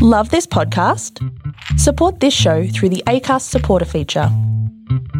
[0.00, 1.18] Love this podcast?
[1.76, 4.28] Support this show through the ACAST supporter feature.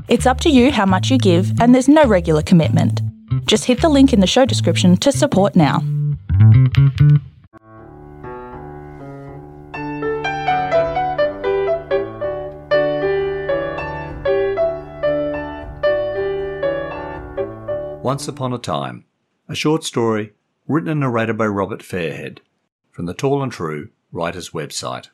[0.06, 3.02] It's up to you how much you give, and there's no regular commitment.
[3.46, 5.80] Just hit the link in the show description to support now.
[18.00, 19.06] Once Upon a Time,
[19.48, 20.34] a short story
[20.68, 22.38] written and narrated by Robert Fairhead
[22.92, 25.08] from the Tall and True writer's website.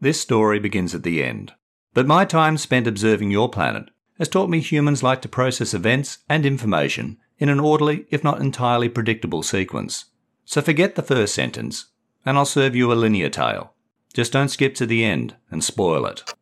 [0.00, 1.52] This story begins at the end,
[1.92, 6.18] but my time spent observing your planet has taught me humans like to process events
[6.28, 10.06] and information in an orderly, if not entirely predictable sequence.
[10.44, 11.86] So forget the first sentence,
[12.24, 13.74] and I'll serve you a linear tale.
[14.12, 16.34] Just don't skip to the end and spoil it.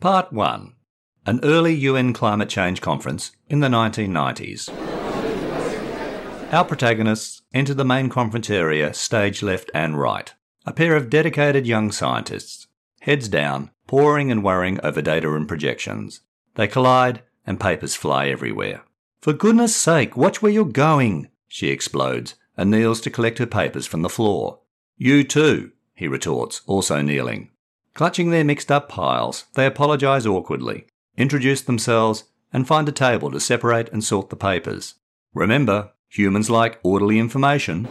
[0.00, 0.74] Part 1
[1.28, 4.87] an early UN climate change conference in the 1990s.
[6.50, 10.32] Our protagonists enter the main conference area, stage left and right.
[10.64, 12.66] A pair of dedicated young scientists,
[13.00, 16.20] heads down, poring and worrying over data and projections.
[16.54, 18.82] They collide, and papers fly everywhere.
[19.20, 23.86] For goodness sake, watch where you're going, she explodes, and kneels to collect her papers
[23.86, 24.60] from the floor.
[24.96, 27.50] You too, he retorts, also kneeling.
[27.94, 30.86] Clutching their mixed up piles, they apologise awkwardly
[31.18, 34.94] introduce themselves, and find a table to separate and sort the papers.
[35.34, 37.88] Remember, humans like orderly information.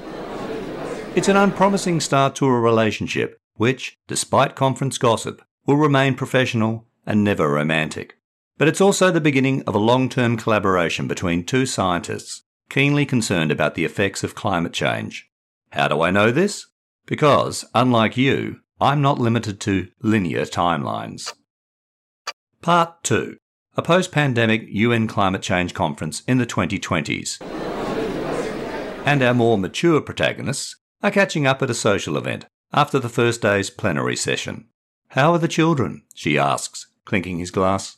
[1.15, 7.23] It's an unpromising start to a relationship which, despite conference gossip, will remain professional and
[7.23, 8.17] never romantic.
[8.57, 13.51] But it's also the beginning of a long term collaboration between two scientists keenly concerned
[13.51, 15.29] about the effects of climate change.
[15.71, 16.67] How do I know this?
[17.05, 21.33] Because, unlike you, I'm not limited to linear timelines.
[22.61, 23.37] Part 2
[23.75, 27.56] A post pandemic UN climate change conference in the 2020s.
[29.07, 33.41] And our more mature protagonists are catching up at a social event after the first
[33.41, 34.67] day's plenary session.
[35.11, 36.03] How are the children?
[36.13, 37.95] she asks, clinking his glass.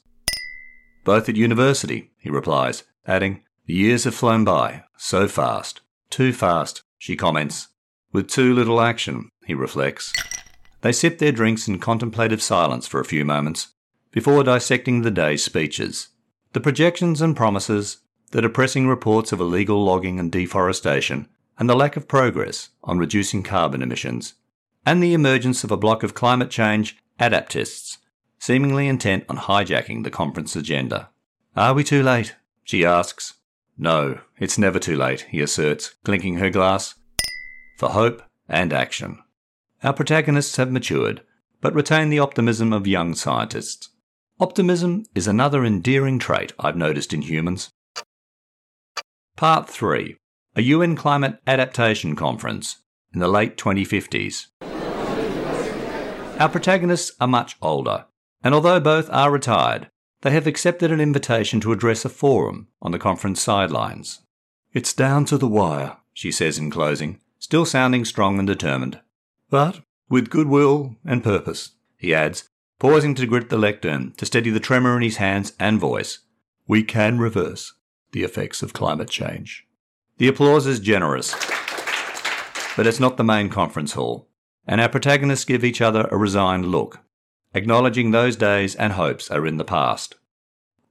[1.03, 5.81] Both at university, he replies, adding, The years have flown by, so fast.
[6.11, 7.69] Too fast, she comments.
[8.13, 10.13] With too little action, he reflects.
[10.81, 13.69] They sip their drinks in contemplative silence for a few moments
[14.11, 16.09] before dissecting the day's speeches.
[16.53, 17.97] The projections and promises,
[18.31, 23.43] the depressing reports of illegal logging and deforestation, and the lack of progress on reducing
[23.43, 24.35] carbon emissions,
[24.85, 27.97] and the emergence of a block of climate change adaptists,
[28.39, 31.09] seemingly intent on hijacking the conference agenda.
[31.55, 32.35] Are we too late?
[32.63, 33.35] She asks.
[33.77, 36.95] No, it's never too late, he asserts, clinking her glass.
[37.77, 39.19] For hope and action.
[39.83, 41.21] Our protagonists have matured,
[41.61, 43.89] but retain the optimism of young scientists.
[44.39, 47.71] Optimism is another endearing trait I've noticed in humans.
[49.39, 50.17] Part 3
[50.57, 52.81] A UN Climate Adaptation Conference
[53.13, 54.47] in the late 2050s.
[56.37, 58.07] Our protagonists are much older,
[58.43, 59.89] and although both are retired,
[60.23, 64.19] they have accepted an invitation to address a forum on the conference sidelines.
[64.73, 68.99] It's down to the wire, she says in closing, still sounding strong and determined.
[69.49, 69.79] But
[70.09, 74.97] with goodwill and purpose, he adds, pausing to grip the lectern to steady the tremor
[74.97, 76.19] in his hands and voice.
[76.67, 77.71] We can reverse
[78.11, 79.65] the effects of climate change.
[80.17, 81.33] The applause is generous,
[82.75, 84.27] but it's not the main conference hall,
[84.67, 86.99] and our protagonists give each other a resigned look,
[87.53, 90.15] acknowledging those days and hopes are in the past.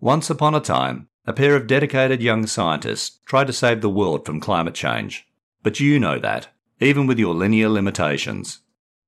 [0.01, 4.25] Once upon a time, a pair of dedicated young scientists tried to save the world
[4.25, 5.27] from climate change.
[5.63, 6.49] But you know that,
[6.81, 8.61] even with your linear limitations.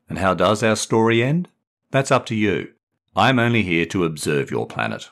[0.08, 1.48] And how does our story end?
[1.90, 2.72] That's up to you.
[3.16, 5.08] I'm only here to observe your planet.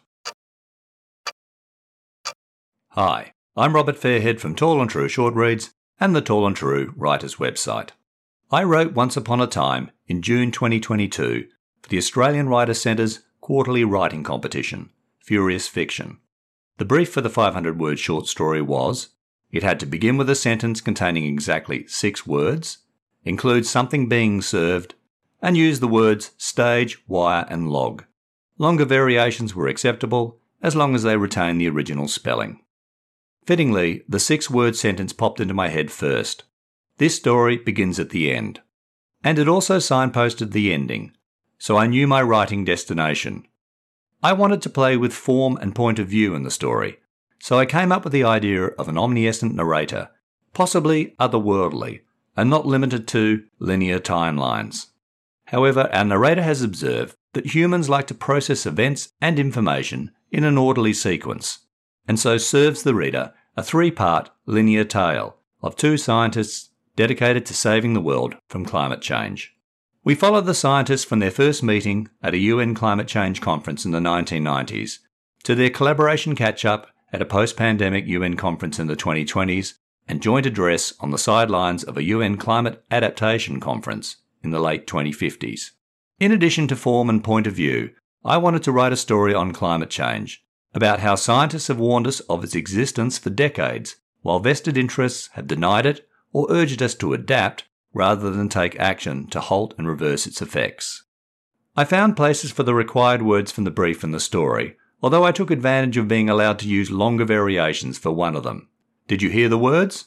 [3.00, 6.92] Hi, I'm Robert Fairhead from Tall and True Short Reads and the Tall and True
[6.96, 7.90] Writers website.
[8.50, 11.46] I wrote Once Upon a Time in June 2022
[11.80, 16.18] for the Australian Writers Centre's quarterly writing competition, Furious Fiction.
[16.78, 19.10] The brief for the 500 word short story was
[19.52, 22.78] it had to begin with a sentence containing exactly six words,
[23.22, 24.96] include something being served,
[25.40, 28.02] and use the words stage, wire, and log.
[28.58, 32.58] Longer variations were acceptable as long as they retained the original spelling.
[33.48, 36.44] Fittingly, the six word sentence popped into my head first.
[36.98, 38.60] This story begins at the end.
[39.24, 41.12] And it also signposted the ending,
[41.56, 43.46] so I knew my writing destination.
[44.22, 46.98] I wanted to play with form and point of view in the story,
[47.40, 50.10] so I came up with the idea of an omniscient narrator,
[50.52, 52.02] possibly otherworldly,
[52.36, 54.88] and not limited to linear timelines.
[55.46, 60.58] However, our narrator has observed that humans like to process events and information in an
[60.58, 61.60] orderly sequence,
[62.06, 67.52] and so serves the reader a three part linear tale of two scientists dedicated to
[67.52, 69.52] saving the world from climate change.
[70.04, 73.90] We follow the scientists from their first meeting at a UN climate change conference in
[73.90, 75.00] the 1990s
[75.42, 79.74] to their collaboration catch up at a post pandemic UN conference in the 2020s
[80.06, 84.86] and joint address on the sidelines of a UN climate adaptation conference in the late
[84.86, 85.72] 2050s.
[86.20, 87.90] In addition to form and point of view,
[88.24, 90.44] I wanted to write a story on climate change
[90.74, 95.46] about how scientists have warned us of its existence for decades, while vested interests have
[95.46, 100.26] denied it or urged us to adapt rather than take action to halt and reverse
[100.26, 101.04] its effects.
[101.76, 105.32] I found places for the required words from the brief and the story, although I
[105.32, 108.68] took advantage of being allowed to use longer variations for one of them.
[109.06, 110.06] Did you hear the words?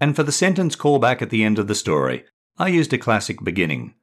[0.00, 2.24] And for the sentence callback at the end of the story,
[2.58, 3.94] I used a classic beginning.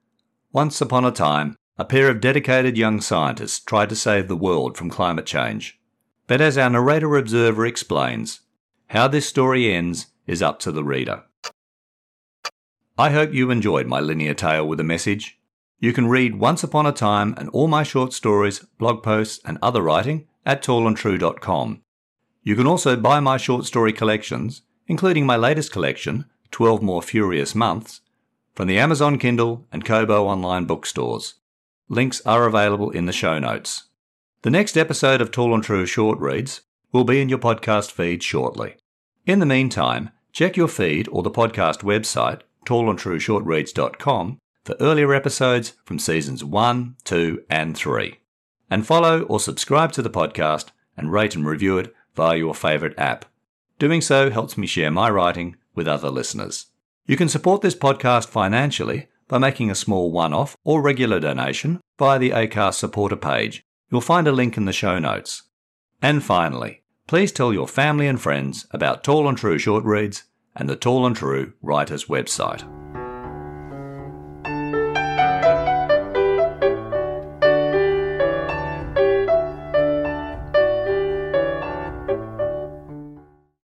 [0.51, 4.77] Once upon a time, a pair of dedicated young scientists tried to save the world
[4.77, 5.79] from climate change.
[6.27, 8.41] But as our narrator observer explains,
[8.87, 11.23] how this story ends is up to the reader.
[12.97, 15.39] I hope you enjoyed my linear tale with a message.
[15.79, 19.57] You can read Once Upon a Time and all my short stories, blog posts, and
[19.61, 21.81] other writing at tallandtrue.com.
[22.43, 27.55] You can also buy my short story collections, including my latest collection, 12 More Furious
[27.55, 28.01] Months,
[28.53, 31.35] from the Amazon Kindle and Kobo online bookstores.
[31.89, 33.85] Links are available in the show notes.
[34.43, 38.21] The next episode of Tall and True Short Reads will be in your podcast feed
[38.21, 38.75] shortly.
[39.25, 45.97] In the meantime, check your feed or the podcast website tallandtrueshortreads.com for earlier episodes from
[45.97, 48.19] seasons 1, 2, and 3.
[48.69, 52.99] And follow or subscribe to the podcast and rate and review it via your favourite
[52.99, 53.23] app.
[53.79, 56.65] Doing so helps me share my writing with other listeners.
[57.05, 61.79] You can support this podcast financially by making a small one off or regular donation
[61.97, 63.63] via the ACAST supporter page.
[63.93, 65.43] You'll find a link in the show notes.
[66.01, 70.23] And finally, please tell your family and friends about Tall and True Short Reads
[70.55, 72.67] and the Tall and True Writers website.